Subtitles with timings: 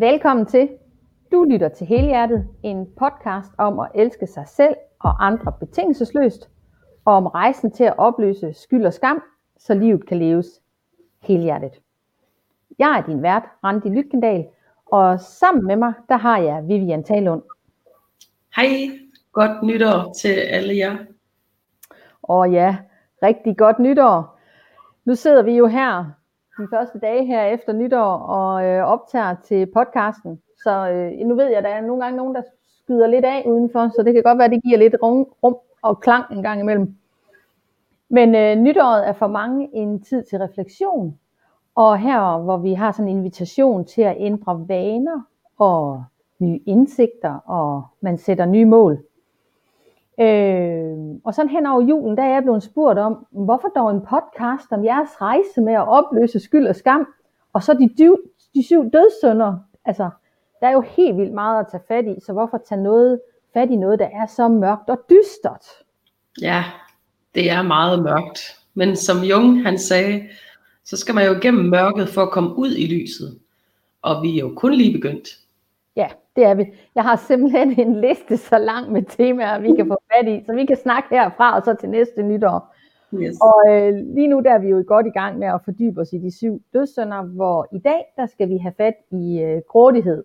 [0.00, 0.68] Velkommen til.
[1.32, 6.50] Du lytter til Helhjertet, en podcast om at elske sig selv og andre betingelsesløst,
[7.04, 9.22] og om rejsen til at opløse skyld og skam,
[9.58, 10.46] så livet kan leves
[11.22, 11.80] helhjertet.
[12.78, 14.46] Jeg er din vært, Randi Lytkendal,
[14.86, 17.42] og sammen med mig, der har jeg Vivian Talund.
[18.56, 18.68] Hej,
[19.32, 20.96] godt nytår til alle jer.
[22.22, 22.76] Og ja,
[23.22, 24.38] rigtig godt nytår.
[25.04, 26.19] Nu sidder vi jo her
[26.60, 30.40] de første dage her efter nytår og øh, optager til podcasten.
[30.62, 32.42] Så øh, nu ved jeg, at der er nogle gange nogen, der
[32.82, 35.56] skyder lidt af udenfor, så det kan godt være, at det giver lidt rum, rum
[35.82, 36.94] og klang en gang imellem.
[38.08, 41.18] Men øh, nytåret er for mange en tid til refleksion,
[41.74, 45.20] og her hvor vi har sådan en invitation til at ændre vaner
[45.58, 46.04] og
[46.38, 49.04] nye indsigter, og man sætter nye mål.
[50.20, 54.00] Øh, og sådan hen over julen, der er jeg blevet spurgt om, hvorfor dog en
[54.00, 57.06] podcast om jeres rejse med at opløse skyld og skam,
[57.52, 58.16] og så de, dyv,
[58.54, 59.58] de syv dødssynder.
[59.84, 60.10] Altså,
[60.60, 63.20] der er jo helt vildt meget at tage fat i, så hvorfor tage noget
[63.54, 65.66] fat i noget, der er så mørkt og dystert?
[66.42, 66.64] Ja,
[67.34, 68.40] det er meget mørkt.
[68.74, 70.22] Men som Jung han sagde,
[70.84, 73.38] så skal man jo igennem mørket for at komme ud i lyset.
[74.02, 75.28] Og vi er jo kun lige begyndt.
[75.96, 76.64] Ja, det er vi.
[76.94, 80.52] Jeg har simpelthen en liste så lang med temaer, vi kan få fat i, så
[80.54, 82.74] vi kan snakke herfra og så til næste nytår.
[83.14, 83.36] Yes.
[83.40, 86.12] Og øh, lige nu der er vi jo godt i gang med at fordybe os
[86.12, 90.24] i de syv dødssynder, hvor i dag der skal vi have fat i øh, grådighed.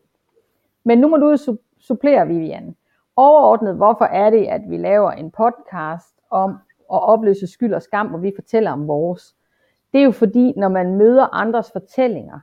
[0.84, 2.76] Men nu må du su- supplere, Vivian.
[3.16, 6.52] Overordnet, hvorfor er det, at vi laver en podcast om
[6.94, 9.36] at opløse skyld og skam, hvor vi fortæller om vores?
[9.94, 12.40] Det er jo fordi, når man møder andres fortællinger,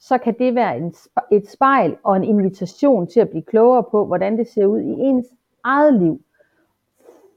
[0.00, 0.94] så kan det være en,
[1.32, 4.92] et spejl og en invitation til at blive klogere på, hvordan det ser ud i
[5.08, 5.26] ens
[5.64, 6.20] eget liv.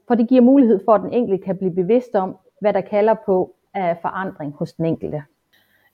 [0.08, 3.14] For det giver mulighed for, at den enkelte kan blive bevidst om, hvad der kalder
[3.26, 5.22] på af forandring hos den enkelte.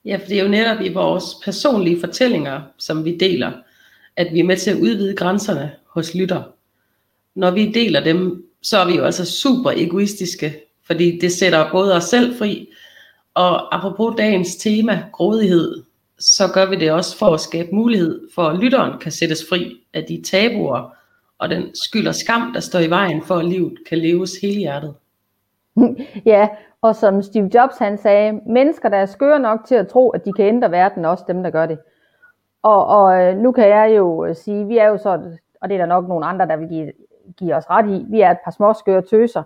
[0.05, 3.51] Ja, for det er jo netop i vores personlige fortællinger, som vi deler,
[4.15, 6.43] at vi er med til at udvide grænserne hos lytter.
[7.35, 10.53] Når vi deler dem, så er vi jo altså super egoistiske,
[10.87, 12.69] fordi det sætter både os selv fri,
[13.33, 15.83] og apropos dagens tema, grådighed,
[16.21, 19.83] så gør vi det også for at skabe mulighed for, at lytteren kan sættes fri
[19.93, 20.95] af de tabuer
[21.37, 24.59] og den skyld og skam, der står i vejen for, at livet kan leves hele
[24.59, 24.95] hjertet.
[26.25, 26.49] ja,
[26.81, 30.25] og som Steve Jobs han sagde, mennesker, der er skøre nok til at tro, at
[30.25, 31.79] de kan ændre verden, også dem, der gør det.
[32.63, 35.09] Og, og øh, nu kan jeg jo øh, sige, vi er jo så,
[35.61, 36.91] og det er der nok nogle andre, der vil give,
[37.37, 39.43] give os ret i, vi er et par små skøre tøser.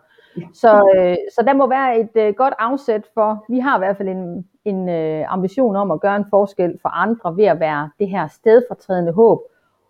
[0.54, 3.98] Så, øh, så der må være et øh, godt afsæt for, vi har i hvert
[3.98, 7.90] fald en, en øh, ambition om at gøre en forskel for andre ved at være
[8.00, 9.42] det her stedfortrædende håb,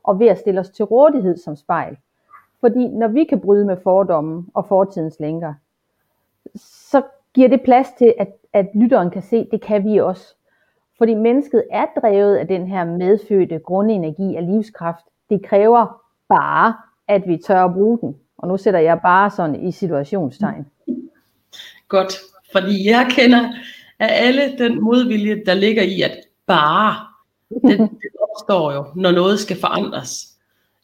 [0.03, 1.97] og ved at stille os til rådighed som spejl.
[2.59, 5.53] Fordi når vi kan bryde med fordomme og fortidens lænker,
[6.55, 7.01] så
[7.33, 10.35] giver det plads til, at, at lytteren kan se, det kan vi også.
[10.97, 15.05] Fordi mennesket er drevet af den her medfødte grundenergi af livskraft.
[15.29, 16.73] Det kræver bare,
[17.07, 18.15] at vi tør at bruge den.
[18.37, 20.65] Og nu sætter jeg bare sådan i situationstegn.
[21.87, 22.13] Godt,
[22.51, 23.53] fordi jeg kender
[23.99, 26.95] af alle den modvilje, der ligger i at bare,
[27.49, 30.27] det, det opstår jo, når noget skal forandres.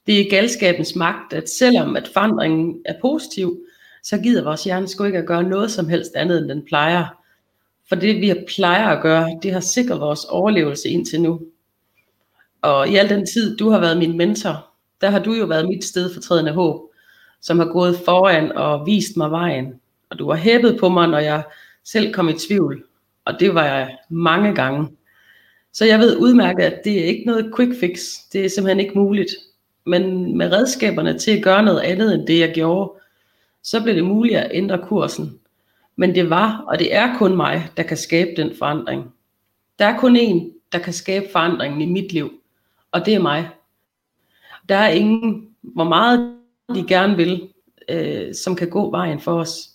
[0.08, 3.60] Det er galskabens magt, at selvom at forandringen er positiv,
[4.04, 7.06] så gider vores hjerne sgu ikke at gøre noget som helst andet, end den plejer.
[7.90, 11.42] For det vi plejer at gøre, det har sikret vores overlevelse indtil nu.
[12.62, 14.68] Og i al den tid, du har været min mentor,
[15.02, 16.91] der har du jo været mit stedfortrædende håb,
[17.42, 19.80] som har gået foran og vist mig vejen.
[20.10, 21.44] Og du har hæppet på mig, når jeg
[21.84, 22.84] selv kom i tvivl.
[23.26, 24.88] Og det var jeg mange gange.
[25.74, 28.00] Så jeg ved udmærket, at det er ikke noget quick fix.
[28.34, 29.32] Det er simpelthen ikke muligt.
[29.86, 32.92] Men med redskaberne til at gøre noget andet end det, jeg gjorde,
[33.64, 35.40] så blev det muligt at ændre kursen.
[35.96, 39.14] Men det var, og det er kun mig, der kan skabe den forandring.
[39.80, 42.32] Der er kun en, der kan skabe forandringen i mit liv,
[42.92, 43.50] og det er mig.
[44.70, 46.36] Der er ingen, hvor meget
[46.76, 47.50] de gerne vil,
[47.90, 49.70] øh, som kan gå vejen for os.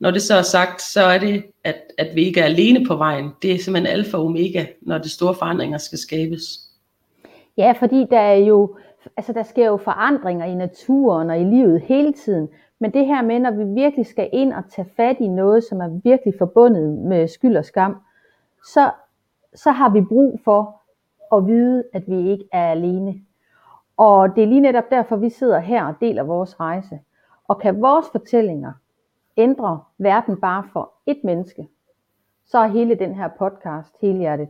[0.00, 2.96] Når det så er sagt, så er det, at, at vi ikke er alene på
[2.96, 3.30] vejen.
[3.42, 6.42] Det er simpelthen alfa og omega, når de store forandringer skal skabes.
[7.56, 8.76] Ja, fordi der er jo,
[9.16, 12.48] altså der sker jo forandringer i naturen og i livet hele tiden.
[12.80, 15.80] Men det her med, når vi virkelig skal ind og tage fat i noget, som
[15.80, 17.96] er virkelig forbundet med skyld og skam,
[18.66, 18.90] så,
[19.54, 20.82] så har vi brug for
[21.36, 23.14] at vide, at vi ikke er alene.
[24.02, 27.00] Og det er lige netop derfor, vi sidder her og deler vores rejse.
[27.48, 28.72] Og kan vores fortællinger
[29.36, 31.68] ændre verden bare for et menneske,
[32.46, 34.48] så er hele den her podcast, hele hjertet,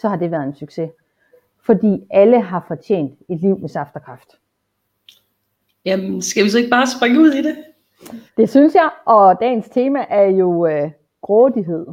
[0.00, 0.90] så har det været en succes.
[1.66, 4.28] Fordi alle har fortjent et liv med saft og kraft.
[5.84, 7.56] Jamen, skal vi så ikke bare springe ud i det?
[8.36, 10.90] Det synes jeg, og dagens tema er jo øh,
[11.22, 11.86] grådighed.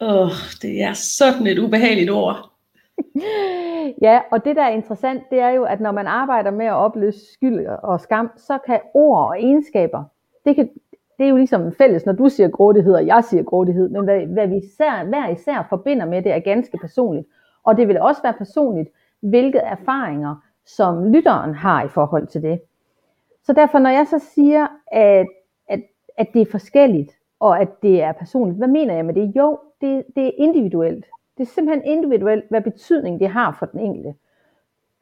[0.00, 0.30] Åh, oh,
[0.62, 2.50] det er sådan et ubehageligt ord.
[4.02, 6.72] ja, og det der er interessant, det er jo, at når man arbejder med at
[6.72, 10.04] opløse skyld og skam, så kan ord og egenskaber,
[10.44, 10.70] det, kan,
[11.18, 14.26] det er jo ligesom fælles, når du siger grådighed, og jeg siger grådighed, men hvad,
[14.26, 17.28] hvad vi især, hver især forbinder med det, er ganske personligt.
[17.64, 18.88] Og det vil også være personligt,
[19.20, 20.36] hvilke erfaringer,
[20.66, 22.60] som lytteren har i forhold til det.
[23.42, 25.26] Så derfor, når jeg så siger, at,
[25.68, 25.80] at,
[26.16, 29.32] at det er forskelligt, og at det er personligt, hvad mener jeg med det?
[29.36, 31.06] Jo, det, det er individuelt.
[31.36, 34.14] Det er simpelthen individuelt, hvad betydning det har for den enkelte.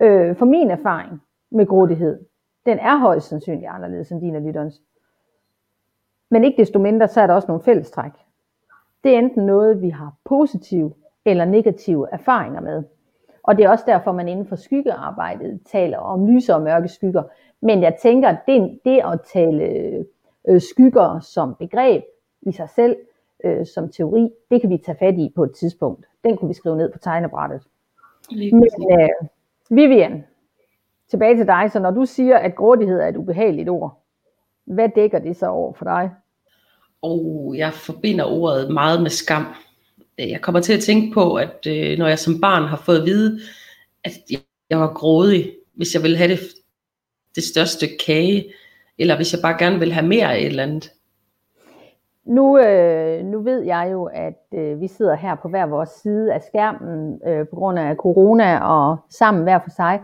[0.00, 2.24] Øh, for min erfaring med grådighed,
[2.66, 4.82] den er højst sandsynligt anderledes end din og lytterens.
[6.30, 8.12] Men ikke desto mindre, så er der også nogle fællestræk.
[9.04, 10.94] Det er enten noget, vi har positive
[11.24, 12.82] eller negative erfaringer med.
[13.42, 17.22] Og det er også derfor, man inden for skyggearbejdet taler om lyse og mørke skygger.
[17.62, 19.64] Men jeg tænker, at det, det at tale
[20.48, 22.02] øh, skygger som begreb
[22.42, 22.96] i sig selv,
[23.44, 26.06] øh, som teori, det kan vi tage fat i på et tidspunkt.
[26.24, 27.60] Den kunne vi skrive ned på tegnebrættet.
[28.30, 29.28] Men øh,
[29.70, 30.24] Vivian,
[31.10, 31.70] tilbage til dig.
[31.72, 34.04] Så når du siger, at grådighed er et ubehageligt ord,
[34.64, 36.10] hvad dækker det så over for dig?
[37.02, 39.46] Og jeg forbinder ordet meget med skam.
[40.18, 43.06] Jeg kommer til at tænke på, at øh, når jeg som barn har fået at
[43.06, 43.40] vide,
[44.04, 44.12] at
[44.70, 46.40] jeg var grådig, hvis jeg ville have det,
[47.34, 48.52] det største kage,
[48.98, 50.92] eller hvis jeg bare gerne vil have mere af et eller andet.
[52.24, 56.32] Nu, øh, nu ved jeg jo, at øh, vi sidder her på hver vores side
[56.34, 60.00] af skærmen øh, på grund af corona og sammen hver for sig.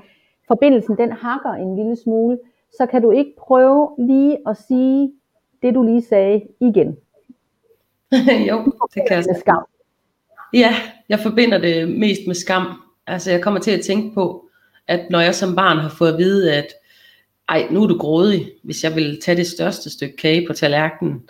[0.49, 2.38] Forbindelsen den hakker en lille smule,
[2.76, 5.12] så kan du ikke prøve lige at sige
[5.62, 6.97] det, du lige sagde igen.
[8.49, 9.25] jo, det kan jeg.
[9.26, 9.65] Med skam.
[10.55, 10.75] Ja,
[11.09, 12.67] jeg forbinder det mest med skam.
[13.06, 14.44] Altså jeg kommer til at tænke på,
[14.88, 16.67] at når jeg som barn har fået at vide, at
[17.49, 21.29] ej, nu er du grådig, hvis jeg vil tage det største stykke kage på tallerkenen,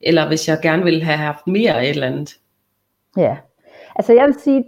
[0.00, 2.38] eller hvis jeg gerne ville have haft mere af et eller andet.
[3.16, 3.36] Ja,
[3.96, 4.64] altså jeg vil sige,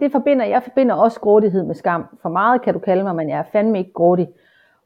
[0.00, 2.18] det forbinder, jeg forbinder også grådighed med skam.
[2.22, 4.28] For meget kan du kalde mig, men jeg er fandme ikke grådig.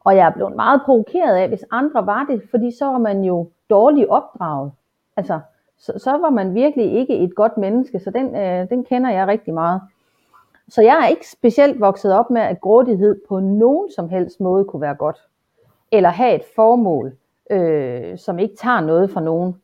[0.04, 3.24] Og jeg er blevet meget provokeret af, hvis andre var det, fordi så var man
[3.24, 4.72] jo dårligt opdraget.
[5.16, 5.40] Altså,
[5.78, 9.26] så, så var man virkelig ikke et godt menneske, så den, øh, den kender jeg
[9.26, 9.80] rigtig meget.
[10.68, 14.64] Så jeg er ikke specielt vokset op med, at grådighed på nogen som helst måde
[14.64, 15.16] kunne være godt.
[15.92, 17.12] Eller have et formål,
[17.50, 19.56] øh, som ikke tager noget fra nogen.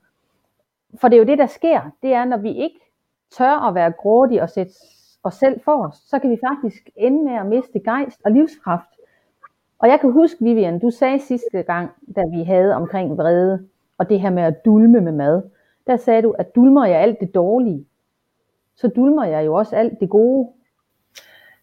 [1.00, 1.80] For det er jo det, der sker.
[2.02, 2.80] Det er, når vi ikke
[3.38, 4.72] tør at være grådige og sætte
[5.22, 8.88] os selv for os, så kan vi faktisk ende med at miste gejst og livskraft.
[9.78, 14.08] Og jeg kan huske, Vivian, du sagde sidste gang, da vi havde omkring vrede, og
[14.08, 15.42] det her med at dulme med mad,
[15.86, 17.86] der sagde du, at dulmer jeg alt det dårlige,
[18.76, 20.48] så dulmer jeg jo også alt det gode.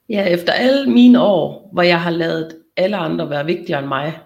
[0.10, 4.20] Ja, efter alle mine år, hvor jeg har lavet alle andre være vigtigere end mig,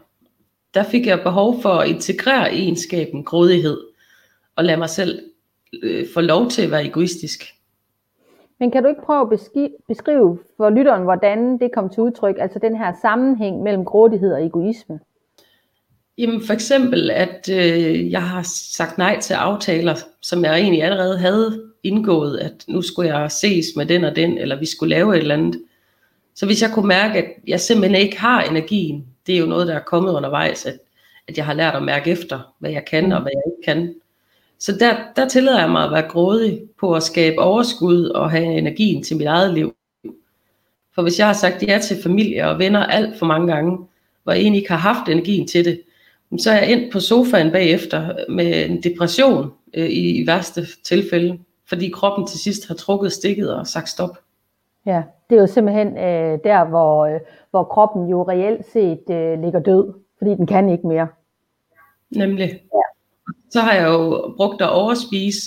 [0.74, 3.77] der fik jeg behov for at integrere egenskaben grådighed
[4.57, 5.19] og lade mig selv
[5.83, 7.44] øh, få lov til at være egoistisk.
[8.59, 9.39] Men kan du ikke prøve at
[9.88, 14.45] beskrive for lytteren, hvordan det kom til udtryk, altså den her sammenhæng mellem grådighed og
[14.45, 15.00] egoisme?
[16.18, 21.18] Jamen for eksempel, at øh, jeg har sagt nej til aftaler, som jeg egentlig allerede
[21.18, 25.15] havde indgået, at nu skulle jeg ses med den og den, eller vi skulle lave
[25.15, 25.62] et eller andet.
[26.36, 29.67] Så hvis jeg kunne mærke, at jeg simpelthen ikke har energien, det er jo noget,
[29.67, 30.79] der er kommet undervejs, at,
[31.27, 33.96] at jeg har lært at mærke efter, hvad jeg kan og hvad jeg ikke kan.
[34.60, 38.46] Så der, der tillader jeg mig at være grådig på at skabe overskud og have
[38.46, 39.74] energien til mit eget liv.
[40.96, 43.78] For hvis jeg har sagt ja til familie og venner alt for mange gange,
[44.24, 45.82] hvor jeg egentlig ikke har haft energien til det,
[46.38, 51.40] så er jeg endt på sofaen bagefter med en depression øh, i, i værste tilfælde,
[51.70, 54.18] fordi kroppen til sidst har trukket stikket og sagt stop.
[54.86, 57.20] Ja, det er jo simpelthen øh, der, hvor, øh,
[57.52, 61.08] hvor kroppen jo reelt set øh, ligger død, fordi den kan ikke mere.
[62.10, 62.50] Nemlig.
[62.50, 62.87] Ja.
[63.50, 65.41] Så har jeg jo brugt at overspise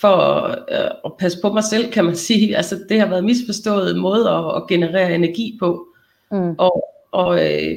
[0.00, 2.56] for øh, at passe på mig selv, kan man sige.
[2.56, 5.86] Altså det har været misforstået måde at, at generere energi på.
[6.32, 6.54] Mm.
[6.58, 7.76] Og, og øh,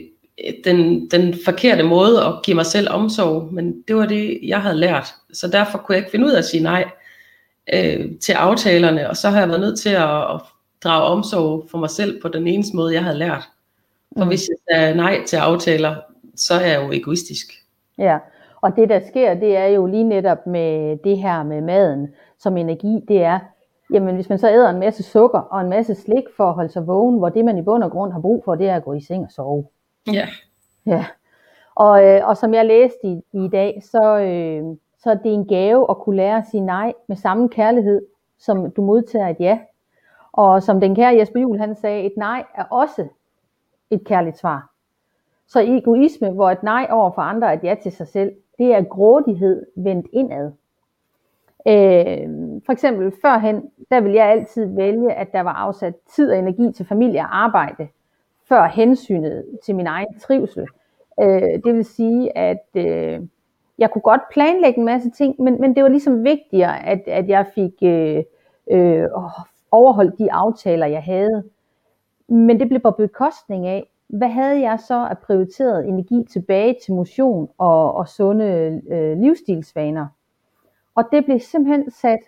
[0.63, 4.77] den, den forkerte måde at give mig selv omsorg, men det var det, jeg havde
[4.77, 5.13] lært.
[5.33, 6.85] Så derfor kunne jeg ikke finde ud af at sige nej
[7.73, 10.41] øh, til aftalerne, og så har jeg været nødt til at, at
[10.83, 13.43] drage omsorg for mig selv på den eneste måde, jeg havde lært.
[14.17, 14.29] For mm.
[14.29, 15.95] hvis jeg sagde nej til aftaler,
[16.35, 17.53] så er jeg jo egoistisk.
[17.97, 18.17] Ja,
[18.61, 22.57] og det der sker, det er jo lige netop med det her med maden som
[22.57, 23.39] energi, det er,
[23.93, 26.69] jamen hvis man så æder en masse sukker og en masse slik for at holde
[26.69, 28.83] sig vågen, hvor det man i bund og grund har brug for, det er at
[28.83, 29.65] gå i seng og sove.
[30.13, 30.27] Ja.
[30.85, 31.05] Ja.
[31.75, 35.47] Og, øh, og som jeg læste i, i dag, så, øh, så er det en
[35.47, 38.01] gave at kunne lære at sige nej med samme kærlighed,
[38.39, 39.59] som du modtager et ja.
[40.31, 43.07] Og som den kære Jesper Juhl han sagde, et nej er også
[43.89, 44.69] et kærligt svar.
[45.47, 48.73] Så egoisme, hvor et nej over for andre er et ja til sig selv, det
[48.73, 50.51] er grådighed vendt indad.
[51.67, 52.29] Øh,
[52.65, 56.71] for eksempel førhen, der vil jeg altid vælge, at der var afsat tid og energi
[56.71, 57.87] til familie og arbejde,
[58.49, 60.67] før hensynet til min egen trivsel.
[61.21, 63.19] Øh, det vil sige, at øh,
[63.77, 67.29] jeg kunne godt planlægge en masse ting, men, men det var ligesom vigtigere, at, at
[67.29, 68.23] jeg fik øh,
[68.71, 69.07] øh,
[69.71, 71.43] overholdt de aftaler, jeg havde.
[72.27, 76.93] Men det blev på bekostning af, hvad havde jeg så af prioriteret energi tilbage til
[76.93, 80.07] motion og, og sunde øh, livsstilsvaner?
[80.95, 82.19] Og det blev simpelthen sat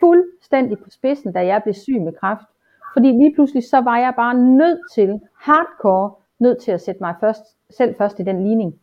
[0.00, 2.44] fuldstændig på spidsen, da jeg blev syg med kræft.
[2.92, 7.14] Fordi lige pludselig så var jeg bare nødt til, hardcore, nødt til at sætte mig
[7.20, 8.74] først, selv først i den ligning.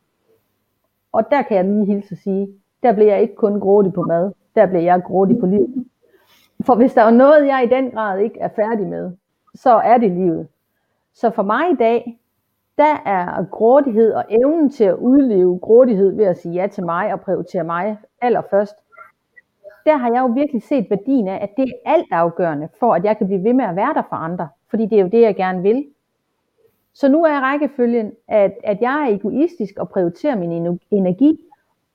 [1.12, 2.48] Og der kan jeg lige hilse at sige,
[2.84, 5.86] der blev jeg ikke kun grådig på mad, der blev jeg grådig på livet.
[6.66, 9.12] For hvis der er noget, jeg i den grad ikke er færdig med,
[9.56, 10.48] så er det livet.
[11.14, 12.20] Så for mig i dag,
[12.80, 17.14] der er grådighed og evnen til at udleve grådighed ved at sige ja til mig
[17.14, 18.76] og prioritere mig allerførst.
[19.86, 23.04] Der har jeg jo virkelig set værdien af, at det er alt afgørende for, at
[23.04, 24.50] jeg kan blive ved med at være der for andre.
[24.70, 25.86] Fordi det er jo det, jeg gerne vil.
[26.94, 31.40] Så nu er rækkefølgen, at, at jeg er egoistisk og prioriterer min energi.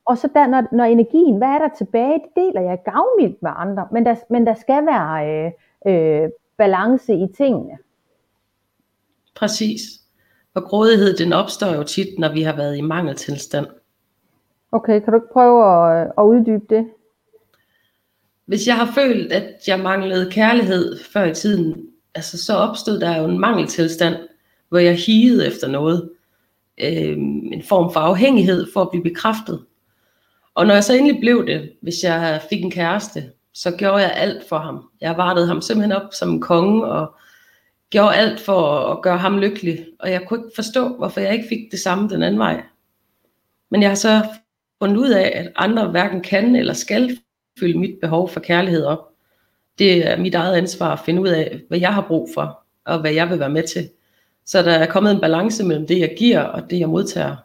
[0.04, 3.50] Og så der, når, når energien, hvad er der tilbage, det deler jeg gavmildt med
[3.56, 3.88] andre.
[3.92, 5.52] Men der, men der skal være øh,
[5.86, 7.78] øh, balance i tingene.
[9.36, 10.03] Præcis.
[10.54, 13.66] Og grådighed, den opstår jo tit, når vi har været i mangeltilstand.
[14.72, 16.86] Okay, kan du ikke prøve at, at uddybe det?
[18.46, 23.16] Hvis jeg har følt, at jeg manglede kærlighed før i tiden, altså så opstod der
[23.16, 24.16] jo en mangeltilstand,
[24.68, 26.10] hvor jeg higede efter noget.
[26.80, 27.16] Øh,
[27.52, 29.64] en form for afhængighed for at blive bekræftet.
[30.54, 34.12] Og når jeg så endelig blev det, hvis jeg fik en kæreste, så gjorde jeg
[34.14, 34.88] alt for ham.
[35.00, 37.14] Jeg vartede ham simpelthen op som en konge, og
[37.94, 38.60] gjorde alt for
[38.92, 39.86] at gøre ham lykkelig.
[39.98, 42.62] Og jeg kunne ikke forstå, hvorfor jeg ikke fik det samme den anden vej.
[43.70, 44.22] Men jeg har så
[44.82, 47.18] fundet ud af, at andre hverken kan eller skal
[47.60, 49.08] fylde mit behov for kærlighed op.
[49.78, 53.00] Det er mit eget ansvar at finde ud af, hvad jeg har brug for, og
[53.00, 53.88] hvad jeg vil være med til.
[54.46, 57.36] Så der er kommet en balance mellem det, jeg giver, og det, jeg modtager.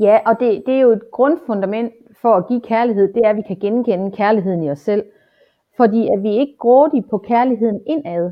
[0.00, 3.36] Ja, og det, det er jo et grundfundament for at give kærlighed, det er, at
[3.36, 5.02] vi kan genkende kærligheden i os selv.
[5.76, 8.30] Fordi at vi ikke grådige på kærligheden indad,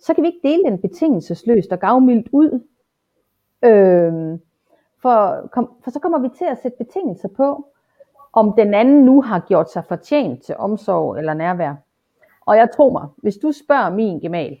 [0.00, 2.62] så kan vi ikke dele den betingelsesløst og gavmildt ud.
[3.64, 4.40] Øhm,
[5.02, 7.66] for, kom, for så kommer vi til at sætte betingelser på,
[8.32, 11.74] om den anden nu har gjort sig fortjent til omsorg eller nærvær.
[12.46, 14.60] Og jeg tror mig, hvis du spørger min gemal,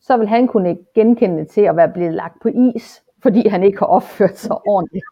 [0.00, 3.78] så vil han kunne genkende til at være blevet lagt på is, fordi han ikke
[3.78, 5.04] har opført sig ordentligt.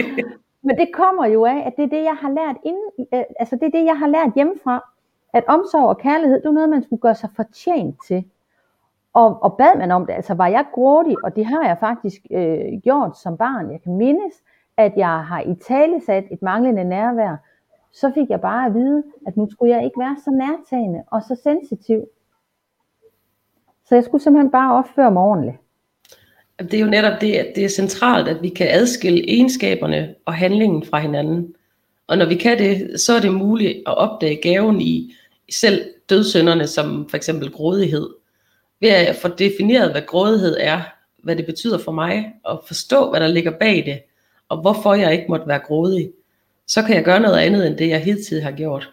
[0.66, 3.56] Men det kommer jo af, at det er det, jeg har lært inden, øh, altså
[3.56, 4.84] det er det, jeg har lært hjemmefra,
[5.32, 8.24] at omsorg og kærlighed, det er noget, man skulle gøre sig fortjent til.
[9.14, 12.20] Og, og bad man om det, altså var jeg grådig, og det har jeg faktisk
[12.30, 13.70] øh, gjort som barn.
[13.70, 14.34] Jeg kan mindes,
[14.76, 17.36] at jeg har i tale sat et manglende nærvær,
[17.92, 21.22] så fik jeg bare at vide, at nu skulle jeg ikke være så nærtagende og
[21.22, 22.00] så sensitiv.
[23.86, 25.56] Så jeg skulle simpelthen bare opføre mig ordentligt.
[26.58, 30.34] Det er jo netop det, at det er centralt, at vi kan adskille egenskaberne og
[30.34, 31.54] handlingen fra hinanden.
[32.06, 35.14] Og når vi kan det, så er det muligt at opdage gaven i
[35.52, 38.08] selv dødssynderne, som for eksempel grådighed.
[38.80, 40.82] Ved at få defineret, hvad grådighed er,
[41.22, 44.00] hvad det betyder for mig, og forstå, hvad der ligger bag det,
[44.48, 46.12] og hvorfor jeg ikke måtte være grådig,
[46.66, 48.90] så kan jeg gøre noget andet, end det jeg hidtil har gjort.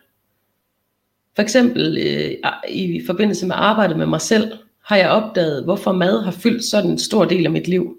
[1.35, 6.21] For eksempel øh, i forbindelse med arbejdet med mig selv, har jeg opdaget, hvorfor mad
[6.23, 7.97] har fyldt sådan en stor del af mit liv.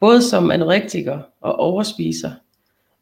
[0.00, 2.30] Både som anorektiker og overspiser.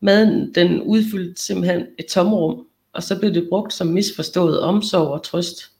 [0.01, 5.23] Maden den udfyldte simpelthen et tomrum, og så blev det brugt som misforstået omsorg og
[5.23, 5.73] trøst.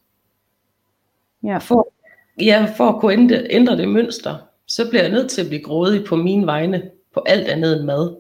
[1.43, 1.59] Ja.
[1.59, 1.93] For,
[2.41, 5.63] ja, for at kunne ændre, ændre det mønster, så bliver jeg nødt til at blive
[5.63, 8.17] grådig på mine vegne på alt andet end mad.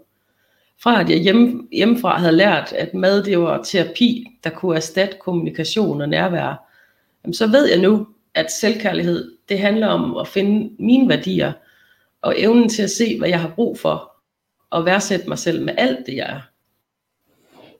[0.82, 5.16] Fra at jeg hjemme, hjemmefra havde lært, at mad det var terapi, der kunne erstatte
[5.20, 6.68] kommunikation og nærvær,
[7.24, 11.52] jamen så ved jeg nu, at selvkærlighed, det handler om at finde mine værdier,
[12.22, 14.12] og evnen til at se, hvad jeg har brug for,
[14.70, 16.40] og værdsætte mig selv med alt det, jeg er.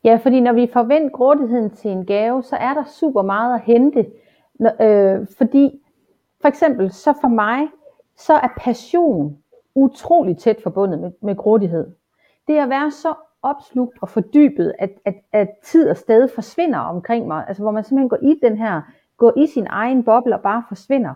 [0.05, 3.61] Ja, fordi når vi forventer grådigheden til en gave, så er der super meget at
[3.65, 4.07] hente.
[4.83, 5.71] Øh, fordi
[6.41, 7.69] for eksempel, så for mig,
[8.17, 9.39] så er passion
[9.75, 11.87] utrolig tæt forbundet med, med grådighed.
[12.49, 17.27] Det at være så opslugt og fordybet, at, at, at tid og sted forsvinder omkring
[17.27, 17.45] mig.
[17.49, 18.83] Altså hvor man simpelthen går i den her
[19.17, 21.15] går i sin egen boble og bare forsvinder.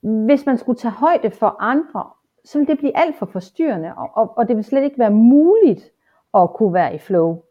[0.00, 2.10] Hvis man skulle tage højde for andre,
[2.44, 5.10] så ville det blive alt for forstyrrende, og, og, og det vil slet ikke være
[5.10, 5.90] muligt
[6.34, 7.42] at kunne være i flow.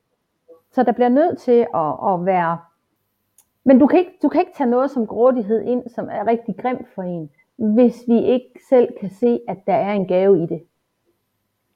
[0.72, 2.58] Så der bliver nødt til at, at være...
[3.68, 6.56] Men du kan, ikke, du kan ikke tage noget som grådighed ind, som er rigtig
[6.58, 10.46] grimt for en, hvis vi ikke selv kan se, at der er en gave i
[10.46, 10.62] det.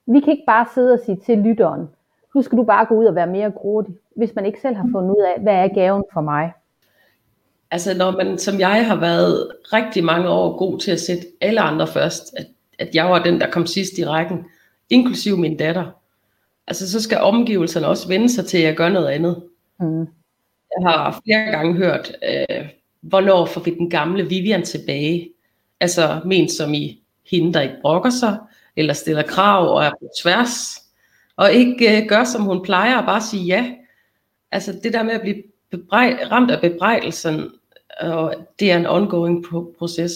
[0.05, 1.89] Vi kan ikke bare sidde og sige til lytteren,
[2.36, 4.88] nu skal du bare gå ud og være mere grådig, hvis man ikke selv har
[4.91, 6.51] fundet ud af, hvad er gaven for mig.
[7.71, 11.62] Altså når man, som jeg har været rigtig mange år god til at sætte alle
[11.62, 12.45] andre først, at,
[12.79, 14.45] at jeg var den, der kom sidst i rækken,
[14.89, 15.86] inklusiv min datter.
[16.67, 19.43] Altså så skal omgivelserne også vende sig til, at jeg gør noget andet.
[19.79, 20.07] Mm.
[20.79, 22.65] Jeg har flere gange hørt, øh,
[23.01, 25.31] hvornår får vi den gamle Vivian tilbage?
[25.79, 28.37] Altså ment som i hende, der ikke brokker sig,
[28.75, 30.81] eller stiller krav og er på tværs,
[31.35, 33.71] og ikke øh, gør, som hun plejer, og bare sige ja.
[34.51, 37.49] Altså det der med at blive bebrej- ramt af bebrejdelsen,
[37.99, 40.13] og det er en ongoing pro- proces.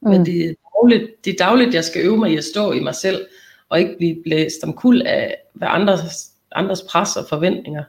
[0.00, 0.10] Mm.
[0.10, 2.80] Men det er, dagligt, det er dagligt, jeg skal øve mig i at stå i
[2.80, 3.26] mig selv,
[3.68, 7.84] og ikke blive blæst om kul af hvad andres, andres pres og forventninger.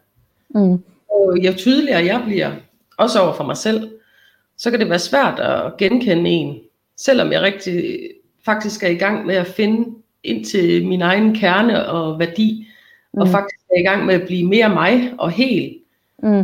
[0.49, 0.83] Mm.
[1.19, 2.51] Og jo tydeligere jeg bliver,
[2.97, 3.89] også over for mig selv,
[4.57, 6.59] så kan det være svært at genkende en,
[6.97, 7.99] selvom jeg rigtig
[8.45, 9.89] faktisk er i gang med at finde
[10.23, 12.67] ind til min egen kerne og værdi,
[13.13, 13.21] mm.
[13.21, 15.77] og faktisk er i gang med at blive mere mig og helt.
[16.23, 16.43] Mm.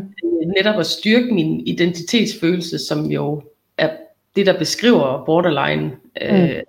[0.58, 3.41] Netop at styrke min identitetsfølelse, som jo
[3.77, 3.89] er
[4.36, 5.91] det, der beskriver borderline
[6.22, 6.62] øh,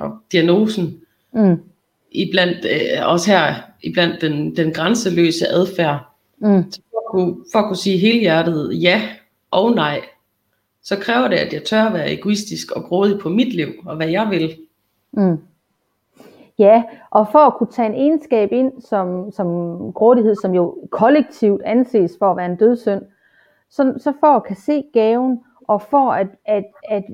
[0.00, 1.00] og diagnosen.
[1.32, 1.56] Mm.
[2.12, 5.98] Iblandt, øh, også her, iblandt den, den grænseløse adfærd.
[6.38, 6.58] Mm.
[6.58, 9.02] At kunne, for at kunne sige helhjertet ja
[9.50, 10.00] og nej,
[10.82, 13.96] så kræver det, at jeg tør at være egoistisk og grådig på mit liv, og
[13.96, 14.56] hvad jeg vil.
[15.12, 15.38] Mm.
[16.58, 19.46] Ja, og for at kunne tage en egenskab ind som, som
[19.92, 23.02] grådighed, som jo kollektivt anses for at være en dødssynd,
[23.70, 27.04] så, så for at kan se gaven, og for at, at, at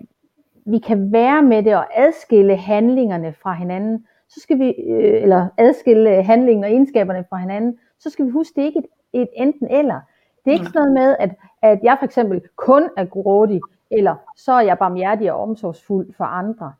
[0.67, 5.49] vi kan være med det og adskille handlingerne fra hinanden, så skal vi, øh, eller
[5.59, 8.87] adskille handlingen og egenskaberne fra hinanden, så skal vi huske, det er ikke et,
[9.23, 10.01] et enten eller.
[10.45, 11.31] Det er ikke sådan noget med, at,
[11.63, 16.25] at jeg for eksempel kun er grådig, eller så er jeg barmhjertig og omsorgsfuld for
[16.25, 16.73] andre.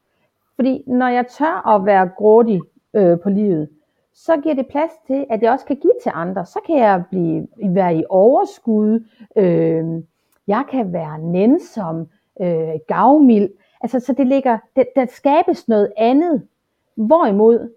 [0.57, 2.61] Fordi når jeg tør at være grådig
[2.95, 3.69] øh, på livet,
[4.15, 6.47] så giver det plads til, at jeg også kan give til andre.
[6.47, 9.05] Så kan jeg blive, være i overskud,
[9.37, 10.03] øh,
[10.47, 12.09] jeg kan være nænsom,
[12.41, 13.51] øh, gavmild.
[13.81, 16.43] Altså, så det ligger, det, der skabes noget andet.
[16.95, 17.71] Hvorimod,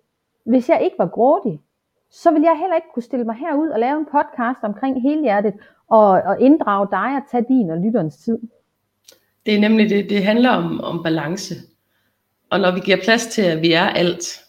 [0.44, 1.62] hvis jeg ikke var grådig,
[2.12, 5.22] så vil jeg heller ikke kunne stille mig herud og lave en podcast omkring hele
[5.22, 5.54] hjertet,
[5.90, 8.38] og, og inddrage dig og tage din og lytterens tid.
[9.46, 11.56] Det er nemlig det, det handler om, om balance.
[12.50, 14.40] Og når vi giver plads til, at vi er alt,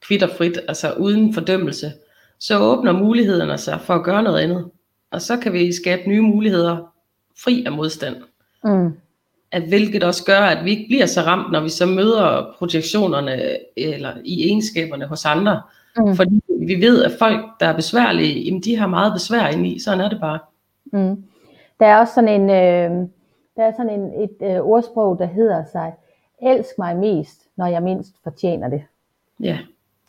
[0.00, 1.92] kvitt og frit, altså uden fordømmelse,
[2.38, 4.70] så åbner mulighederne sig for at gøre noget andet.
[5.10, 6.94] Og så kan vi skabe nye muligheder
[7.44, 8.16] fri af modstand.
[8.64, 8.92] Mm.
[9.52, 13.58] At hvilket også gør, at vi ikke bliver så ramt, når vi så møder projektionerne
[13.76, 15.62] eller i egenskaberne hos andre.
[15.98, 16.14] Mm.
[16.16, 19.78] Fordi vi ved, at folk, der er besværlige, jamen, de har meget besvær ind i.
[19.78, 20.38] Sådan er det bare.
[20.84, 21.24] Mm.
[21.80, 23.08] Der er også sådan en, øh,
[23.56, 25.92] der er sådan en, et øh, ordsprog, der hedder sig,
[26.42, 28.82] elsk mig mest, når jeg mindst fortjener det.
[29.40, 29.58] Ja.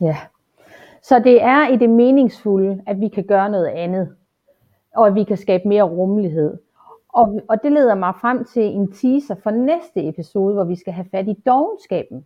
[0.02, 0.17] Ja.
[1.04, 4.15] Så det er i det meningsfulde, at vi kan gøre noget andet,
[4.95, 6.58] og at vi kan skabe mere rummelighed.
[7.13, 10.93] Og, og det leder mig frem til en teaser for næste episode, hvor vi skal
[10.93, 12.25] have fat i dogenskaben.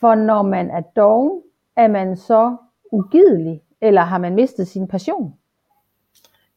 [0.00, 1.42] For når man er dogen,
[1.76, 2.56] er man så
[2.92, 5.34] ugidelig, eller har man mistet sin passion?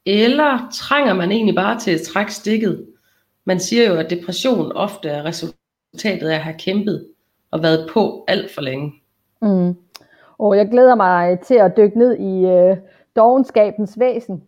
[0.06, 2.88] Eller trænger man egentlig bare til at trække stikket?
[3.46, 7.08] Man siger jo, at depression ofte er resultatet af at have kæmpet
[7.52, 8.94] og været på alt for længe.
[9.42, 9.76] Mm.
[10.38, 12.78] Og jeg glæder mig til at dykke ned i øh,
[13.16, 14.44] dogenskabens væsen.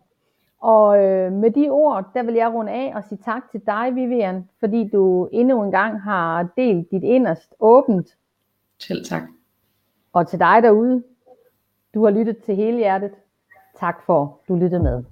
[0.61, 3.95] Og øh, med de ord, der vil jeg runde af og sige tak til dig,
[3.95, 8.17] Vivian, fordi du endnu en gang har delt dit inderst åbent.
[8.79, 9.23] Selv tak.
[10.13, 11.03] Og til dig derude,
[11.95, 13.11] du har lyttet til hele hjertet.
[13.79, 15.03] Tak for, du lyttede med.